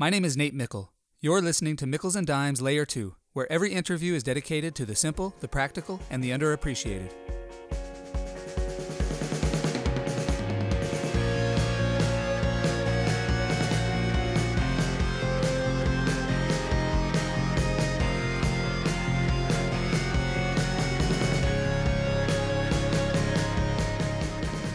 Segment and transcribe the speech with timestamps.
[0.00, 0.92] My name is Nate Mickle.
[1.20, 4.94] You're listening to Mickles and Dimes Layer 2, where every interview is dedicated to the
[4.94, 7.10] simple, the practical, and the underappreciated.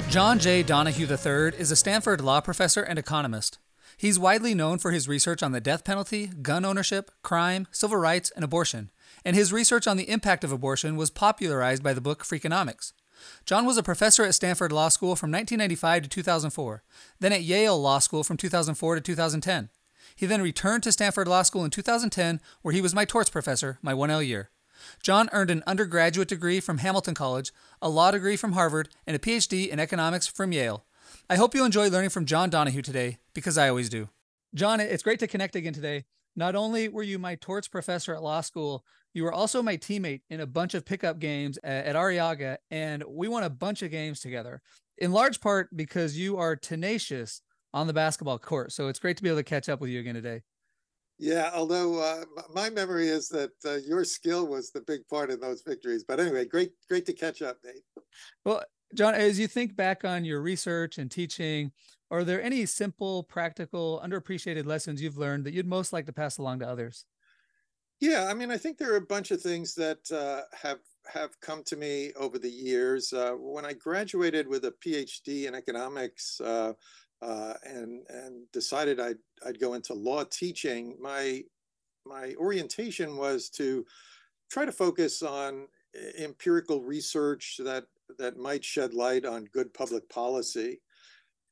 [0.09, 0.63] John J.
[0.63, 3.59] Donohue III is a Stanford law professor and economist.
[4.03, 8.33] He's widely known for his research on the death penalty, gun ownership, crime, civil rights,
[8.35, 8.91] and abortion,
[9.23, 12.91] and his research on the impact of abortion was popularized by the book Freakonomics.
[13.45, 16.83] John was a professor at Stanford Law School from 1995 to 2004,
[17.21, 19.69] then at Yale Law School from 2004 to 2010.
[20.17, 23.79] He then returned to Stanford Law School in 2010, where he was my torts professor
[23.81, 24.49] my 1L year.
[25.01, 29.19] John earned an undergraduate degree from Hamilton College, a law degree from Harvard, and a
[29.19, 30.83] PhD in economics from Yale.
[31.33, 34.07] I hope you enjoy learning from John Donohue today, because I always do.
[34.53, 36.05] John, it's great to connect again today.
[36.35, 40.21] Not only were you my torts professor at law school, you were also my teammate
[40.29, 44.19] in a bunch of pickup games at, Arrillaga, and we won a bunch of games
[44.19, 44.61] together,
[44.99, 47.41] in large part because you are tenacious
[47.73, 48.71] on the basketball court.
[48.71, 50.43] So it's great to be able to catch up with you again today.
[51.17, 55.39] Yeah, although uh, my memory is that uh, your skill was the big part in
[55.39, 56.03] those victories.
[56.07, 57.81] But anyway, great, great to catch up, Nate.
[58.45, 58.63] Well,
[58.93, 61.71] John, as you think back on your research and teaching,
[62.11, 66.37] are there any simple, practical, underappreciated lessons you've learned that you'd most like to pass
[66.37, 67.05] along to others?
[67.99, 70.79] Yeah, I mean, I think there are a bunch of things that uh, have
[71.11, 73.13] have come to me over the years.
[73.13, 76.73] Uh, when I graduated with a PhD in economics, uh,
[77.21, 80.97] uh, and and decided I'd I'd go into law teaching.
[80.99, 81.43] My
[82.05, 83.85] my orientation was to
[84.51, 85.67] try to focus on
[86.17, 87.85] empirical research that
[88.17, 90.81] that might shed light on good public policy,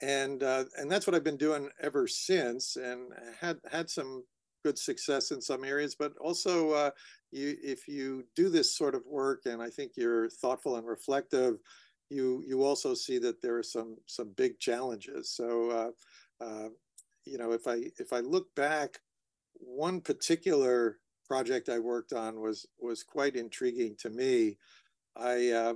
[0.02, 4.24] and uh, and that's what I've been doing ever since, and had had some
[4.64, 6.92] good success in some areas, but also uh,
[7.32, 11.58] you if you do this sort of work, and I think you're thoughtful and reflective
[12.12, 15.32] you you also see that there are some some big challenges.
[15.32, 16.70] So uh, uh,
[17.26, 19.00] you know, if I if I look back,
[19.54, 24.58] one particular project I worked on was was quite intriguing to me.
[25.16, 25.74] I uh,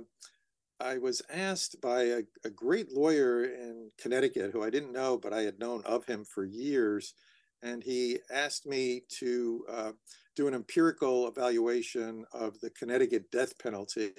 [0.80, 5.32] I was asked by a, a, great lawyer in Connecticut who I didn't know, but
[5.32, 7.14] I had known of him for years,
[7.62, 9.92] and he asked me to uh,
[10.34, 14.12] do an empirical evaluation of the Connecticut death penalty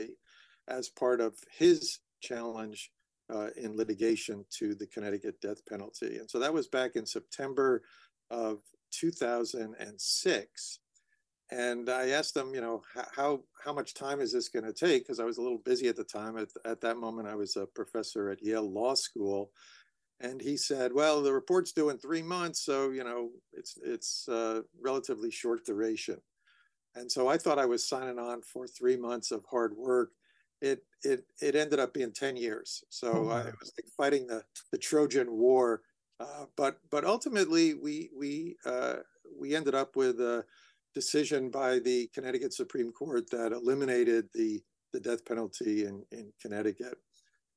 [0.67, 2.91] as part of his challenge
[3.33, 6.17] uh, in litigation to the Connecticut death penalty.
[6.17, 7.83] And so that was back in September
[8.31, 8.59] of
[8.91, 10.79] 2006.
[11.49, 12.81] And I asked them, you know,
[13.15, 15.03] how how much time is this going to take?
[15.03, 16.37] Because I was a little busy at the time.
[16.37, 19.51] At, at that moment, I was a professor at Yale Law School,
[20.19, 24.27] and he said, "Well, the report's due in three months, so you know, it's it's
[24.27, 26.17] uh, relatively short duration."
[26.95, 30.11] And so I thought I was signing on for three months of hard work,
[30.61, 34.27] it it it ended up being 10 years so oh, uh, it was like fighting
[34.27, 35.81] the the trojan war
[36.19, 38.95] uh, but but ultimately we we uh,
[39.39, 40.43] we ended up with a
[40.97, 44.61] decision by the connecticut supreme court that eliminated the
[44.93, 46.97] the death penalty in in connecticut.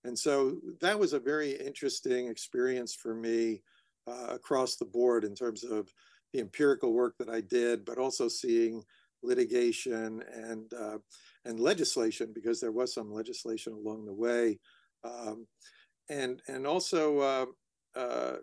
[0.05, 3.62] And so that was a very interesting experience for me
[4.06, 5.93] uh, across the board in terms of
[6.33, 8.84] the empirical work that i did but also seeing
[9.23, 10.99] litigation and uh,
[11.45, 14.59] and legislation because there was some legislation along the way,
[15.05, 15.47] um,
[16.09, 17.47] and and also uh,
[17.97, 18.37] uh,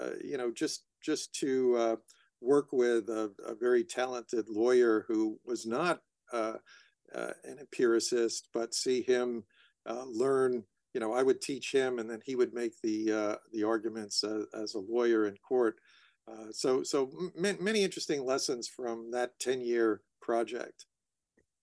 [0.00, 1.96] uh, you know just just to uh,
[2.40, 6.00] work with a, a, very talented lawyer who was not
[6.32, 6.54] uh,
[7.14, 9.44] uh, an empiricist, but see him
[10.06, 10.62] learn.
[10.94, 14.74] You know, I would teach him, and then he would make the the arguments as
[14.74, 15.76] a lawyer in court.
[16.50, 20.86] so so m- many interesting lessons from that ten year project.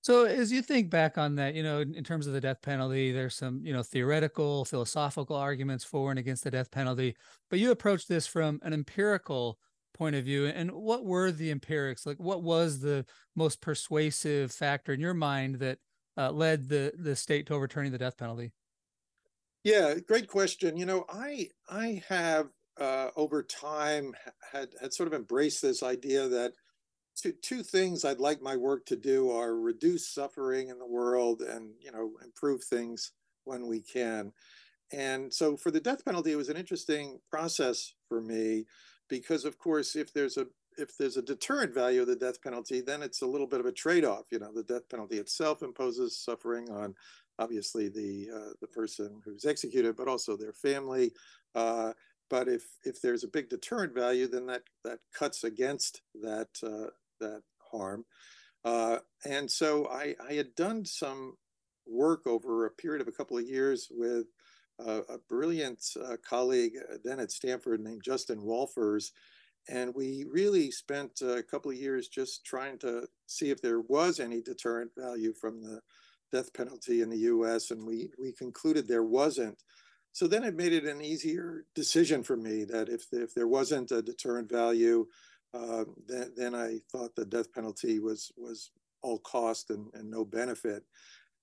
[0.06, 2.62] So as you think back on that, you know, in, in, terms of the death
[2.62, 7.16] penalty, there's some, you know, theoretical, philosophical arguments for and against the death penalty,
[7.50, 9.58] but you approach this from an empirical
[9.96, 10.46] point of view.
[10.48, 12.06] And what were the empirics?
[12.06, 13.06] Like what was the
[13.36, 15.80] most persuasive factor in your mind that
[16.18, 18.54] uh, led the the state to overturning the death penalty?
[19.64, 20.78] Yeah, great question.
[20.78, 24.14] You know, I I have uh, over time
[24.52, 26.54] had had sort of embraced this idea that
[27.16, 31.42] two, two things I'd like my work to do are reduce suffering in the world
[31.42, 33.14] and you know improve things
[33.46, 34.34] when we can.
[34.92, 38.66] And so for the death penalty, it was an interesting process for me
[39.10, 40.48] because of course if there's a
[40.78, 43.66] if there's a deterrent value of the death penalty, then it's a little bit of
[43.66, 44.26] a trade-off.
[44.30, 46.94] You know, the death penalty itself imposes suffering on
[47.40, 51.14] obviously the uh, the person who's executed, but also their family.
[51.54, 51.94] Uh,
[52.30, 56.90] but if if there's a big deterrent value, then that that cuts against that uh,
[57.20, 57.42] that
[57.72, 58.06] harm.
[58.64, 61.38] Uh, and so I, I had done some
[61.86, 64.26] work over a period of a couple of years with
[64.80, 69.12] uh, a brilliant uh, colleague uh, then at Stanford named Justin Wolfers.
[69.68, 74.20] And we really spent a couple of years just trying to see if there was
[74.20, 75.82] any deterrent value from the
[76.32, 77.72] death penalty in the US.
[77.72, 79.64] And we, we concluded there wasn't.
[80.12, 83.92] So then it made it an easier decision for me that if, if there wasn't
[83.92, 85.08] a deterrent value,
[85.54, 88.72] uh, then, then I thought the death penalty was, was
[89.02, 90.84] all cost and, and no benefit.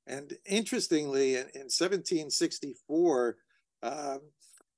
[0.06, 3.36] And interestingly, in, in 1764,
[3.82, 4.20] um,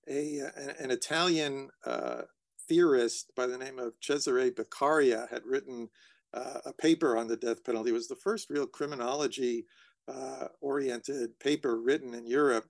[0.08, 0.40] a,
[0.80, 2.22] an, Italian uh,
[2.68, 5.88] theorist by the name of Cesare Beccaria had written
[6.34, 7.90] uh, a paper on the death penalty.
[7.90, 9.66] It was the first real criminology
[10.08, 12.66] uh, oriented paper written in Europe.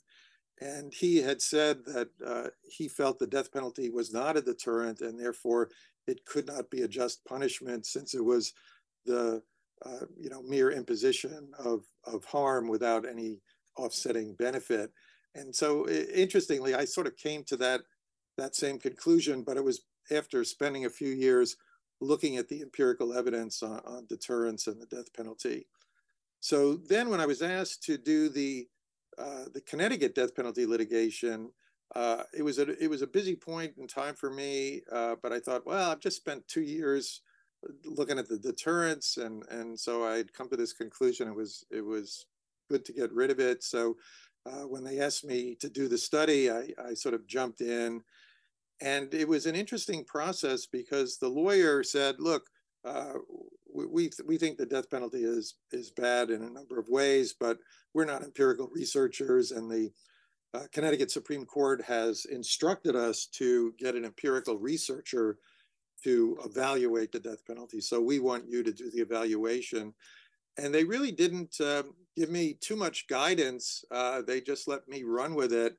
[0.61, 5.01] And he had said that uh, he felt the death penalty was not a deterrent
[5.01, 5.71] and therefore
[6.07, 8.53] it could not be a just punishment since it was
[9.05, 9.43] the
[9.85, 13.41] uh, you know, mere imposition of, of harm without any
[13.77, 14.91] offsetting benefit.
[15.35, 17.83] And so interestingly, I sort of came to that,
[18.37, 21.57] that same conclusion, but it was after spending a few years
[22.01, 25.67] looking at the empirical evidence on, on deterrence and the death penalty.
[26.41, 28.69] So then when I was asked to do the,
[29.19, 31.51] uh, the Connecticut death penalty litigation,
[31.95, 35.33] uh, it was a it was a busy point in time for me, uh, but
[35.33, 37.21] I thought, well, I've just spent two years
[37.85, 41.85] looking at the deterrence and and so I'd come to this conclusion it was it
[41.85, 42.27] was
[42.71, 43.63] good to get rid of it.
[43.63, 43.97] So
[44.47, 48.03] uh, when they asked me to do the study I, I sort of jumped in
[48.81, 52.45] and it was an interesting process because the lawyer said look
[52.85, 53.15] uh,
[53.75, 57.59] we, we, think the death penalty is is bad in a number of ways but
[57.95, 59.91] we're not empirical researchers and the
[60.55, 65.39] uh, Connecticut Supreme Court has instructed us to get an empirical researcher
[66.05, 67.81] to evaluate the death penalty.
[67.81, 69.95] So we want you to do the evaluation.
[70.59, 71.83] And they really didn't uh,
[72.17, 73.85] give me too much guidance.
[73.91, 75.77] Uh, they just let me run with it.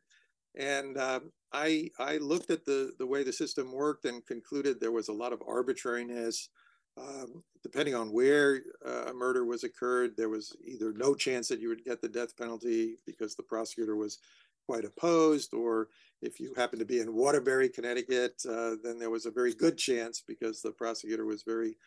[0.57, 4.92] And um, I, I looked at the, the way the system worked and concluded there
[4.92, 6.50] was a lot of arbitrariness.
[6.98, 11.60] Um, depending on where uh, a murder was occurred, there was either no chance that
[11.60, 14.19] you would get the death penalty because the prosecutor was
[14.66, 15.90] quite opposed, or
[16.22, 19.78] if you happen to be in Waterbury, Connecticut, uh, then there was a very good
[19.78, 21.78] chance because the prosecutor was very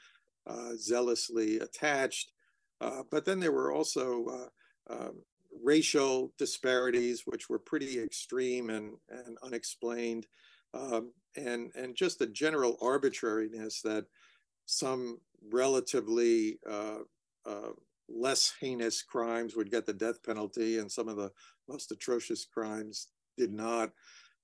[0.47, 2.33] uh, zealously attached.
[2.81, 5.15] Uh, but then there were also uh, um,
[5.63, 10.27] racial disparities, which were pretty extreme and, and unexplained,
[10.75, 14.07] um, and, and just a general arbitrariness that
[14.67, 15.19] some
[15.51, 16.99] relatively uh,
[17.47, 17.73] uh,
[18.09, 21.31] less heinous crimes would get the death penalty, and some of the
[21.69, 23.91] most atrocious crimes did not.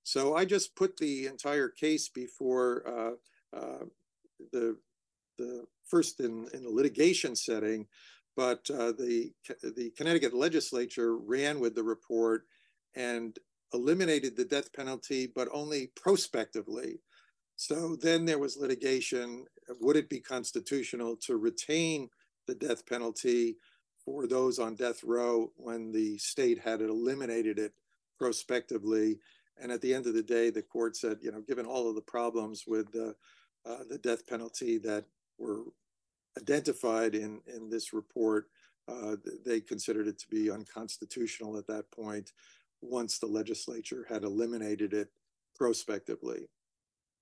[0.03, 3.85] So I just put the entire case before uh, uh,
[4.51, 4.77] the
[5.37, 7.87] the first in, in the litigation setting,
[8.37, 9.31] but uh, the
[9.63, 12.45] the Connecticut legislature ran with the report
[12.95, 13.37] and
[13.73, 17.01] eliminated the death penalty, but only prospectively.
[17.55, 19.45] So then there was litigation.
[19.81, 22.09] Would it be constitutional to retain
[22.47, 23.57] the death penalty
[24.05, 27.73] for those on death row when the state had eliminated it
[28.19, 29.19] prospectively.
[29.59, 31.95] And at the end of the day, the court said, you know, given all of
[31.95, 33.15] the problems with the,
[33.65, 35.05] uh, the death penalty that
[35.37, 35.63] were
[36.37, 38.47] identified in, in this report,
[38.87, 42.33] uh, they considered it to be unconstitutional at that point
[42.81, 45.09] once the legislature had eliminated it
[45.55, 46.47] prospectively.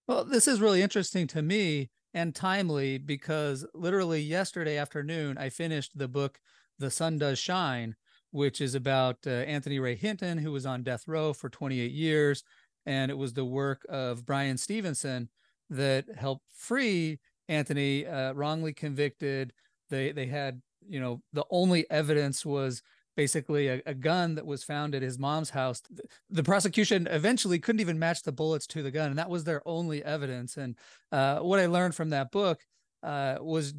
[0.08, 5.98] Well, this is really interesting to me and timely because literally yesterday afternoon, I finished
[5.98, 6.40] the book
[6.84, 7.96] The Sun Does Shine,
[8.32, 12.44] which is about uh, Anthony Ray Hinton, who was on death row for 28 years.
[12.86, 15.30] And it was the work of Bryan Stevenson
[15.70, 19.54] that helped free Anthony, uh, wrongly convicted.
[19.90, 22.82] They, they had, you know, the only evidence was
[23.16, 25.82] basically a, a, gun that was found at his mom's house.
[26.30, 29.66] The prosecution eventually couldn't even match the bullets to the gun, and that was their
[29.66, 30.58] only evidence.
[30.58, 30.76] And
[31.14, 32.60] uh, what I learned from that book
[33.04, 33.74] uh, was,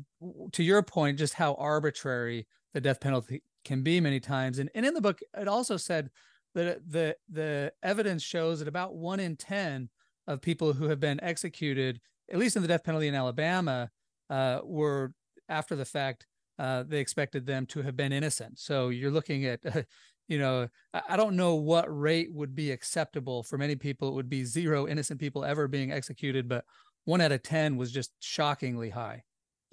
[0.52, 4.58] to your point, just how arbitrary the death penalty can be many times.
[4.58, 6.10] And, and in the book, it also said
[6.54, 9.88] that the the evidence shows that about one in ten
[10.26, 12.00] of people who have been executed,
[12.30, 13.90] at least in the death penalty in Alabama,
[14.30, 15.12] uh, were
[15.48, 16.26] after the fact
[16.58, 18.58] uh, they expected them to have been innocent.
[18.58, 19.82] So you're looking at, uh,
[20.28, 20.68] you know,
[21.08, 24.08] I don't know what rate would be acceptable for many people.
[24.08, 26.64] It would be zero innocent people ever being executed, but
[27.04, 29.24] one out of 10 was just shockingly high.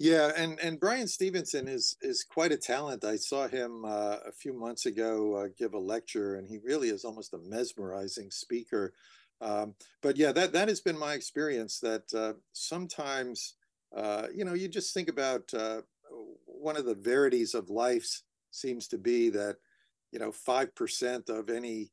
[0.02, 3.04] Yeah, and and Bryan Stevenson is is quite a talent.
[3.04, 6.88] I saw him uh, a few months ago uh, give a lecture, and he really
[6.88, 8.94] is almost a mesmerizing speaker.
[9.40, 11.78] Um, but yeah, that that has been my experience.
[11.78, 13.54] That uh, sometimes,
[13.96, 15.82] uh, you know, you just think about uh,
[16.46, 19.58] one of the verities of life seems to be that,
[20.10, 21.92] you know, five percent of any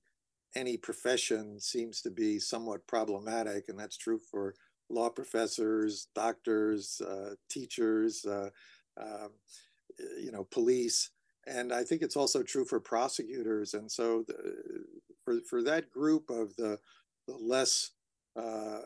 [0.55, 4.55] any profession seems to be somewhat problematic, and that's true for
[4.89, 8.49] law professors, doctors, uh, teachers, uh,
[8.99, 9.31] um,
[10.19, 11.11] you know, police
[11.49, 13.73] and I think it's also true for prosecutors.
[13.73, 14.35] And so, the,
[15.23, 16.79] for for that group of the
[17.27, 17.91] the less,
[18.35, 18.81] uh,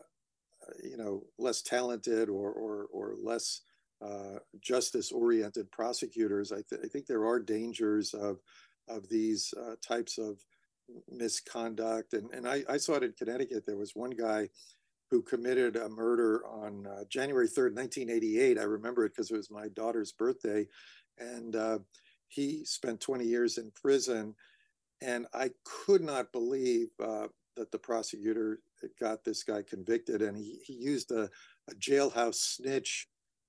[0.82, 3.60] you know, less talented or or or less
[4.02, 8.40] uh, justice oriented prosecutors, I, th- I, think there are dangers of
[8.88, 10.38] of these uh, types of
[11.10, 12.14] misconduct.
[12.14, 13.66] And and I, I saw it in Connecticut.
[13.66, 14.48] There was one guy
[15.14, 18.58] who committed a murder on uh, January 3rd, 1988.
[18.58, 20.66] I remember it because it was my daughter's birthday.
[21.20, 21.78] And uh,
[22.26, 24.34] he spent 20 years in prison.
[25.02, 28.58] And I could not believe uh, that the prosecutor
[28.98, 30.20] got this guy convicted.
[30.20, 31.30] And he, he used a,
[31.70, 33.06] a jailhouse snitch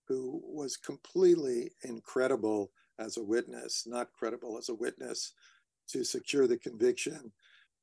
[0.08, 2.70] who was completely incredible
[3.00, 5.34] as a witness, not credible as a witness
[5.88, 7.32] to secure the conviction.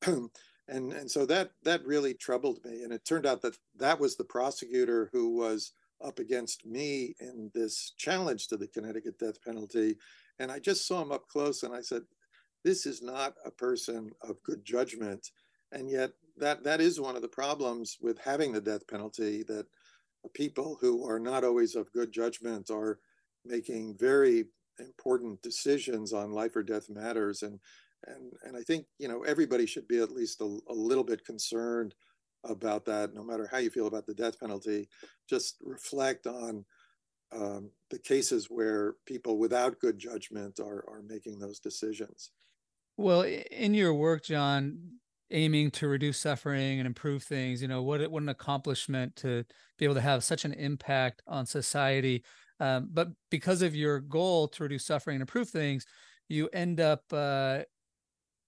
[0.68, 2.82] and and so that that really troubled me.
[2.82, 7.50] And it turned out that that was the prosecutor who was up against me in
[7.54, 9.96] this challenge to the Connecticut death penalty.
[10.38, 12.02] And I just saw him up close and I said,
[12.64, 15.30] this is not a person of good judgment.
[15.70, 19.66] And yet that that is one of the problems with having the death penalty that
[20.34, 22.98] people who are not always of good judgment are
[23.44, 24.46] making very
[24.78, 27.42] important decisions on life or death matters.
[27.42, 27.58] And
[28.06, 31.24] and and I think you know everybody should be at least a, a little bit
[31.24, 31.94] concerned
[32.44, 34.88] about that no matter how you feel about the death penalty
[35.28, 36.64] just reflect on
[37.34, 42.30] um, the cases where people without good judgment are, are making those decisions.
[42.96, 44.78] Well, in your work, John,
[45.30, 49.44] aiming to reduce suffering and improve things, you know, what, what an accomplishment to
[49.78, 52.22] be able to have such an impact on society.
[52.60, 55.86] Um, but because of your goal to reduce suffering and improve things,
[56.28, 57.60] you end up uh,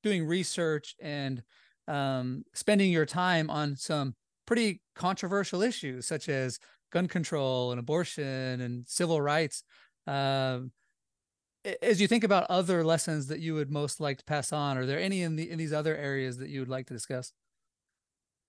[0.05, 1.43] doing research and
[1.89, 4.15] um, spending your time on some
[4.47, 6.61] pretty controversial issues, such as
[6.93, 9.65] gun control and abortion and civil rights.
[10.07, 10.71] Um,
[11.83, 14.87] as you think about other lessons that you would most like to pass on, are
[14.87, 17.33] there any in the in these other areas that you would like to discuss?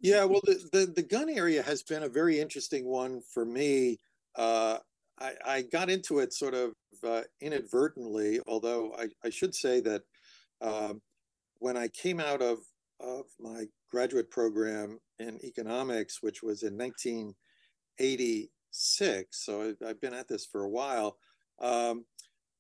[0.02, 3.98] Yeah, well, the the, the gun area has been a very interesting one for me.
[4.36, 4.80] Uh,
[5.18, 10.02] I, I, got into it sort of uh, inadvertently, although I, I, should say that
[10.60, 11.02] um,
[11.60, 12.58] when I came out of
[13.00, 20.28] of my graduate program in economics, which was in 1986, So I, have been at
[20.28, 21.18] this for a while.
[21.60, 22.06] Um,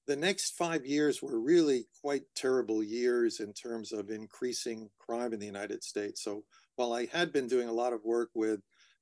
[0.08, 5.40] the next five years were really quite terrible years in terms of increasing crime in
[5.40, 6.24] the United States.
[6.24, 6.44] So
[6.76, 8.60] while I had been doing a lot of work with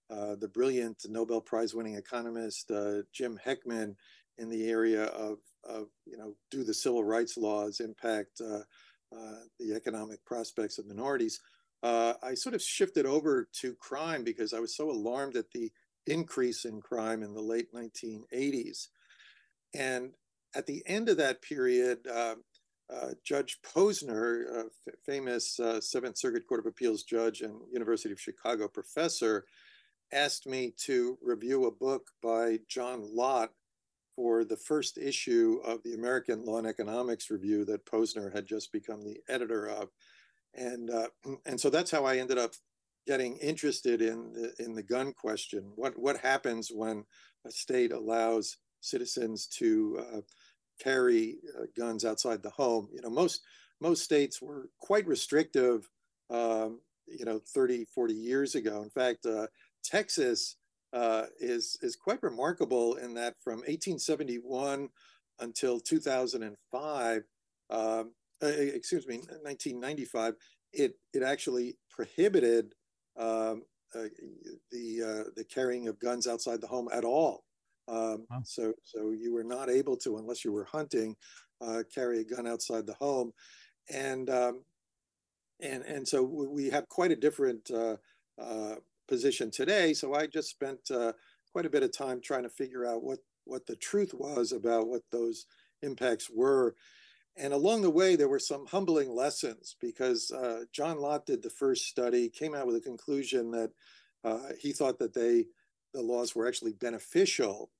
[0.09, 3.97] uh, the brilliant Nobel Prize winning economist uh, Jim Heckman
[4.38, 8.59] in the area of, of, you know, do the civil rights laws impact uh,
[9.60, 11.39] the economic prospects of minorities?
[11.82, 15.72] Uh, I sort of shifted over to crime because I was so alarmed at the
[16.08, 18.88] increase in crime in the late 1980s.
[19.75, 20.12] And
[20.55, 22.36] at the end of that period, uh,
[22.93, 24.65] uh, Judge Posner,
[25.05, 29.46] famous uh, Seventh Circuit Court of Appeals judge and University of Chicago professor,
[30.12, 33.51] asked me to review a book by John Lott
[34.15, 38.72] for the first issue of the American Law and Economics Review that Posner had just
[38.72, 39.89] become the editor of.
[40.53, 41.08] And, uh,
[41.46, 42.53] and so that's how I ended up
[43.05, 45.72] getting interested in the, in the gun question.
[45.75, 47.03] What what happens when
[47.46, 50.22] a state allows citizens to uh,
[50.82, 52.88] carry uh, guns outside the home?
[52.93, 53.41] You know, most
[53.82, 55.89] most states were quite restrictive.
[56.29, 58.82] Um, you know, 30, 40 years ago.
[58.82, 59.48] In fact, uh,
[59.84, 60.55] Texas
[60.93, 64.89] uh, is is quite remarkable in that from 1871
[65.39, 67.23] until 2005.
[67.69, 70.35] Um, uh, excuse me, 1995,
[70.71, 72.73] it it actually prohibited
[73.17, 73.63] um,
[73.95, 74.07] uh,
[74.71, 77.43] the uh, the carrying of guns outside the home at all.
[77.88, 78.41] Um, wow.
[78.43, 81.15] So so you were not able to, unless you were hunting,
[81.62, 83.31] uh, carry a gun outside the home,
[83.91, 84.63] and um,
[85.59, 87.97] and and so we have quite a different uh,
[88.39, 88.75] uh,
[89.07, 89.93] position today.
[89.93, 91.13] So I just spent uh,
[91.51, 94.88] quite a bit of time trying to figure out what what the truth was about
[94.88, 95.45] what those
[95.81, 96.75] impacts were
[97.36, 101.50] and along the way, there were some humbling lessons because uh, John Lott did the
[101.50, 103.72] first study, came out with a conclusion that
[104.24, 105.45] uh, he thought that they,
[105.93, 107.72] the laws were actually beneficial.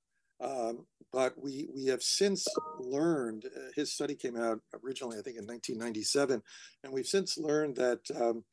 [0.42, 2.48] Um, but we, we have since
[2.80, 6.42] learned, uh, his study came out originally, I think, in 1997,
[6.84, 8.44] and we've since learned that um,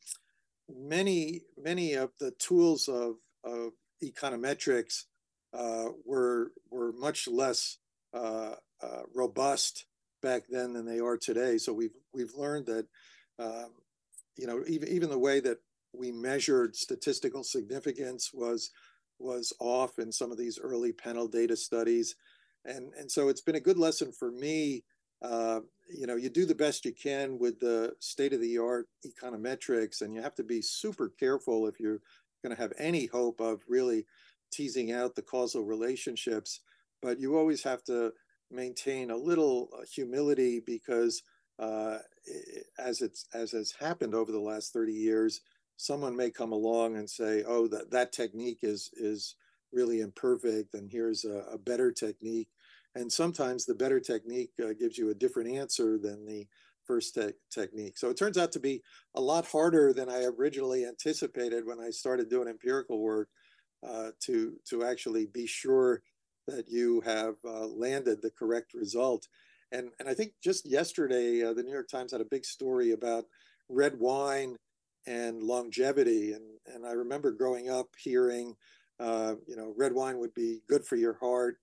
[0.77, 3.73] many many of the tools of, of
[4.03, 5.05] econometrics
[5.53, 7.79] uh, were were much less
[8.15, 9.87] uh, uh, robust
[10.23, 11.59] back then than they are today.
[11.59, 12.87] So we've we've learned that
[13.39, 13.71] um,
[14.37, 15.59] you know even even the way that
[15.93, 18.71] we measured statistical significance was
[19.19, 22.15] was off in some of these early panel data studies,
[22.65, 24.85] and and so it's been a good lesson for me.
[25.23, 28.89] Uh, you know, you do the best you can with the state of the art
[29.07, 32.01] econometrics, and you have to be super careful if you're
[32.43, 34.07] going to have any hope of really
[34.53, 36.61] teasing out the causal relationships.
[37.03, 38.13] But you always have to
[38.51, 41.23] maintain a little uh, humility because
[41.59, 41.99] uh,
[42.79, 45.41] as it's as has happened over the last 30 years,
[45.77, 49.37] someone may come along and say, "Oh, that that technique is is
[49.73, 52.49] really imperfect, and here's a, a better technique."
[52.95, 56.47] And sometimes the better technique uh, gives you a different answer than the
[56.85, 57.97] first te- technique.
[57.97, 58.83] So it turns out to be
[59.15, 63.29] a lot harder than I originally anticipated when I started doing empirical work
[63.87, 66.03] uh, to to actually be sure
[66.47, 69.29] that you have uh, landed the correct result.
[69.73, 72.91] And and I think just yesterday uh, the New York Times had a big story
[72.93, 73.25] about
[73.69, 74.57] red wine
[75.07, 76.33] and longevity.
[76.33, 78.57] And and I remember growing up hearing,
[78.99, 81.57] uh, you know, red wine would be good for your heart.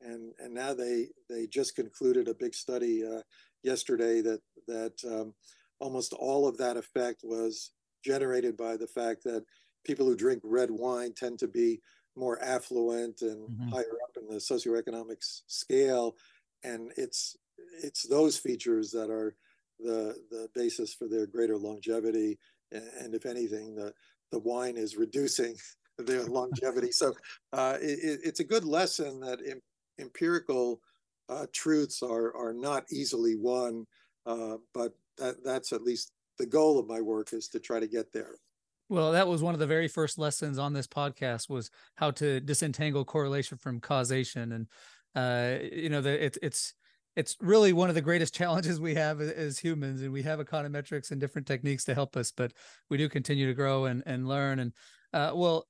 [0.00, 3.22] And and now they they just concluded a big study uh,
[3.62, 5.34] yesterday that that um,
[5.80, 7.72] almost all of that effect was
[8.04, 9.44] generated by the fact that
[9.84, 11.80] people who drink red wine tend to be
[12.16, 13.68] more affluent and mm-hmm.
[13.70, 16.16] higher up in the socioeconomic scale.
[16.62, 17.36] And it's
[17.82, 19.36] it's those features that are
[19.80, 22.38] the the basis for their greater longevity.
[22.72, 23.92] And, and if anything the
[24.32, 25.54] the wine is reducing
[25.98, 26.90] their longevity.
[26.90, 27.14] So
[27.52, 29.40] uh, it, it's a good lesson that
[29.98, 30.80] empirical
[31.28, 33.84] uh, truths are are not easily won
[34.26, 37.86] uh, but that that's at least the goal of my work is to try to
[37.86, 38.36] get there
[38.88, 42.40] well, that was one of the very first lessons on this podcast was how to
[42.40, 44.66] disentangle correlation from causation, and
[45.14, 46.74] uh, you know, the, it, it's
[47.16, 51.10] it's really one of the greatest challenges we have as humans, and we have econometrics
[51.10, 52.52] and different techniques to help us, but
[52.90, 54.58] we do continue to grow and and learn.
[54.58, 54.72] And
[55.14, 55.66] uh, well,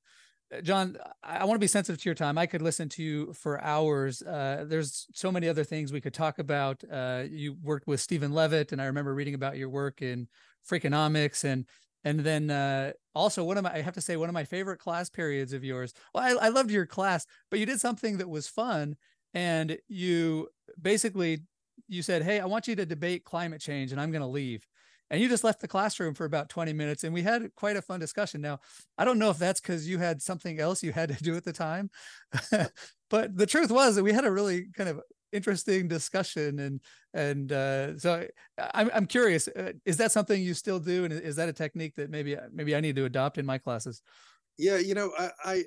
[0.62, 2.38] John, I want to be sensitive to your time.
[2.38, 4.23] I could listen to you for hours.
[4.23, 6.83] Uh, there's so many other things we could talk about.
[6.90, 10.29] Uh, you worked with Stephen Levitt, and I remember reading about your work in
[10.69, 11.67] Freakonomics and
[12.07, 14.79] and then uh, also one of my, I have to say, one of my favorite
[14.79, 15.95] class periods of yours.
[16.14, 18.97] Well, I, I loved your class, but you did something that was fun.
[19.33, 20.49] And you
[20.81, 21.40] basically,
[21.88, 24.67] you said, Hey, I want you to debate climate change and I'm going to leave.
[25.11, 27.83] And you just left the classroom for about 20 minutes and we had quite a
[27.83, 28.40] fun discussion.
[28.40, 28.61] Now,
[28.99, 31.45] I don't know if that's because you had something else you had to do at
[31.45, 31.90] the time,
[33.11, 35.01] but the truth was that we had a really kind of
[35.33, 36.81] interesting discussion and
[37.12, 41.37] and uh, so I'm I'm curious uh, is that something you still do and is
[41.37, 44.03] that a technique that maybe maybe I need to adopt in my classes?
[44.57, 45.12] Yeah, you know,
[45.45, 45.64] I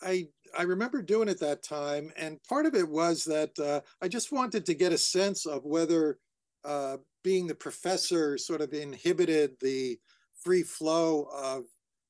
[0.00, 4.08] I I remember doing it that time, and part of it was that uh, I
[4.08, 6.18] just wanted to get a sense of whether
[6.68, 9.98] uh, being the professor sort of inhibited the
[10.34, 11.64] free flow of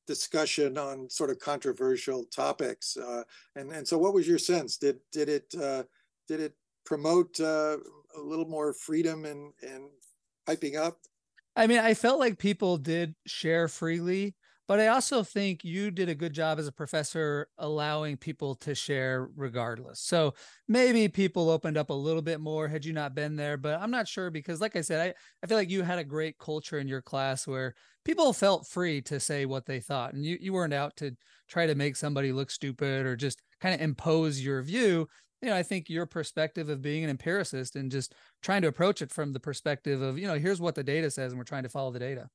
[0.08, 2.96] discussion on sort of controversial topics.
[2.96, 3.22] Uh,
[3.54, 4.76] and and so, what was your sense?
[4.76, 5.84] Did did it uh,
[6.26, 7.76] did it promote uh,
[8.16, 9.88] a little more freedom and and
[10.48, 10.98] hyping up?
[11.54, 14.34] I mean, I felt like people did share freely,
[14.68, 18.74] but I also think you did a good job as a professor allowing people to
[18.74, 19.98] share regardless.
[19.98, 20.34] So
[20.68, 23.90] maybe people opened up a little bit more had you not been there, but I'm
[23.90, 26.78] not sure because, like I said, I, I feel like you had a great culture
[26.78, 30.52] in your class where people felt free to say what they thought and you, you
[30.52, 31.16] weren't out to
[31.48, 35.08] try to make somebody look stupid or just kind of impose your view
[35.40, 39.02] you know, I think your perspective of being an empiricist and just trying to approach
[39.02, 41.62] it from the perspective of, you know, here's what the data says and we're trying
[41.62, 42.28] to follow the data.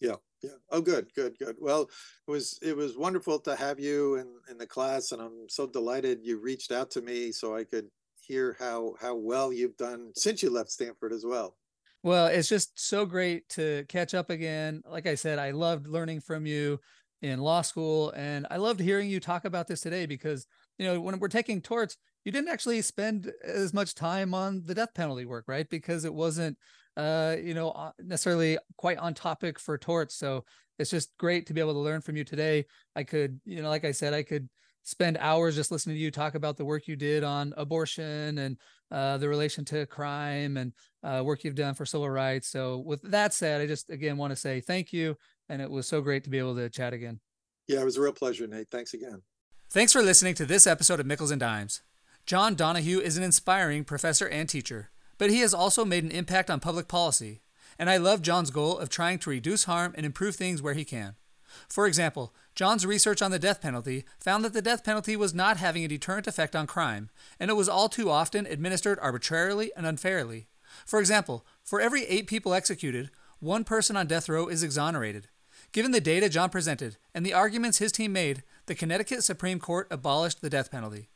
[0.00, 0.56] Yeah, yeah.
[0.70, 1.56] Oh, good, good, good.
[1.58, 5.48] Well, it was it was wonderful to have you in in the class, and I'm
[5.48, 7.88] so delighted you reached out to me so I could
[8.20, 11.56] hear how how well you've done since you left Stanford as well.
[12.02, 14.82] Well, it's just so great to catch up again.
[14.88, 16.78] Like I said, I loved learning from you
[17.22, 20.46] in law school, and I loved hearing you talk about this today because
[20.78, 24.74] you know when we're taking torts you didn't actually spend as much time on the
[24.74, 25.68] death penalty work, right?
[25.70, 26.58] Because it wasn't,
[26.96, 30.14] uh, you know, uh, necessarily quite on topic for torts.
[30.14, 30.44] So
[30.78, 32.66] it's just great to be able to learn from you today.
[32.94, 34.48] I could, you know, like I said, I could
[34.82, 38.56] spend hours just listening to you talk about the work you did on abortion and
[38.92, 42.48] uh, the relation to crime and uh, work you've done for civil rights.
[42.48, 45.16] So with that said, I just again want to say thank you,
[45.48, 47.20] and it was so great to be able to chat again.
[47.66, 48.70] Yeah, it was a real pleasure, Nate.
[48.70, 49.22] Thanks again.
[49.70, 51.82] Thanks for listening to this episode of Mickles and Dimes.
[52.24, 56.50] John Donohue is an inspiring professor and teacher, but he has also made an impact
[56.50, 57.40] on public policy,
[57.78, 60.84] and I love John's goal of trying to reduce harm and improve things where he
[60.84, 61.16] can.
[61.68, 65.56] For example, John's research on the death penalty found that the death penalty was not
[65.56, 69.86] having a deterrent effect on crime, and it was all too often administered arbitrarily and
[69.86, 70.48] unfairly.
[70.84, 75.28] For example, for every eight people executed, one person on death row is exonerated.
[75.72, 79.86] Given the data John presented and the arguments his team made, the Connecticut Supreme Court
[79.90, 81.08] abolished the death penalty.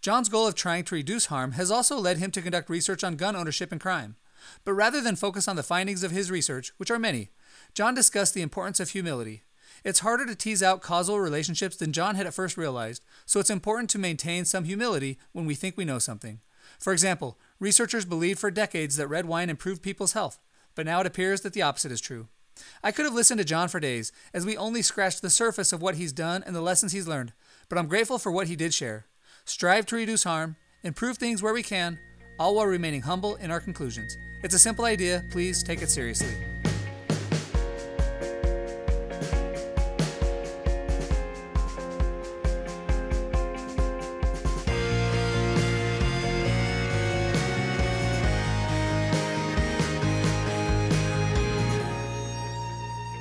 [0.00, 3.16] John's goal of trying to reduce harm has also led him to conduct research on
[3.16, 4.16] gun ownership and crime.
[4.64, 7.30] But rather than focus on the findings of his research, which are many,
[7.74, 9.42] John discussed the importance of humility.
[9.84, 13.50] It's harder to tease out causal relationships than John had at first realized, so it's
[13.50, 16.40] important to maintain some humility when we think we know something.
[16.78, 20.38] For example, researchers believed for decades that red wine improved people's health,
[20.74, 22.28] but now it appears that the opposite is true.
[22.82, 25.82] I could have listened to John for days, as we only scratched the surface of
[25.82, 27.32] what he's done and the lessons he's learned,
[27.68, 29.06] but I'm grateful for what he did share.
[29.44, 31.98] Strive to reduce harm, improve things where we can,
[32.38, 34.16] all while remaining humble in our conclusions.
[34.42, 36.34] It's a simple idea, please take it seriously.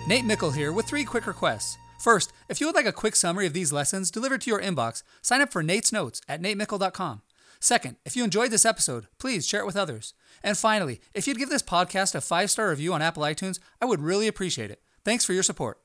[0.07, 1.77] Nate Mickle here with three quick requests.
[2.01, 5.03] First, if you would like a quick summary of these lessons delivered to your inbox,
[5.21, 7.21] sign up for Nate's Notes at natemickle.com.
[7.59, 10.15] Second, if you enjoyed this episode, please share it with others.
[10.41, 13.85] And finally, if you'd give this podcast a five star review on Apple iTunes, I
[13.85, 14.81] would really appreciate it.
[15.05, 15.77] Thanks for your support.